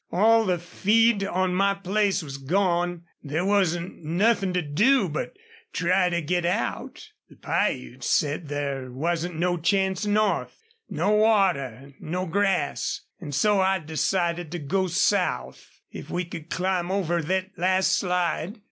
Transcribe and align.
All 0.11 0.47
the 0.47 0.57
feed 0.57 1.23
on 1.23 1.53
my 1.53 1.75
place 1.75 2.23
was 2.23 2.39
gone. 2.39 3.03
There 3.23 3.45
wasn't 3.45 4.03
nothin' 4.03 4.51
to 4.53 4.63
do 4.63 5.07
but 5.07 5.37
try 5.73 6.09
to 6.09 6.23
git 6.23 6.43
out. 6.43 7.09
The 7.29 7.35
Piutes 7.35 8.09
said 8.09 8.47
there 8.47 8.91
wasn't 8.91 9.37
no 9.37 9.57
chance 9.57 10.03
north 10.03 10.59
no 10.89 11.11
water 11.11 11.93
no 11.99 12.25
grass 12.25 13.01
an' 13.19 13.31
so 13.31 13.59
I 13.61 13.77
decided 13.77 14.51
to 14.53 14.57
go 14.57 14.87
south, 14.87 15.69
if 15.91 16.09
we 16.09 16.25
could 16.25 16.49
climb 16.49 16.89
over 16.91 17.21
thet 17.21 17.51
last 17.55 17.91
slide. 17.95 18.57